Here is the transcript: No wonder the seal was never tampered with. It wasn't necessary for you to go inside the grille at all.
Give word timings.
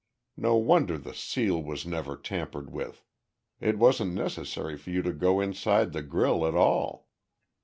No 0.35 0.55
wonder 0.55 0.97
the 0.97 1.13
seal 1.13 1.61
was 1.61 1.85
never 1.85 2.17
tampered 2.17 2.71
with. 2.71 3.05
It 3.59 3.77
wasn't 3.77 4.15
necessary 4.15 4.75
for 4.75 4.89
you 4.89 5.03
to 5.03 5.13
go 5.13 5.39
inside 5.39 5.93
the 5.93 6.01
grille 6.01 6.43
at 6.47 6.55
all. 6.55 7.07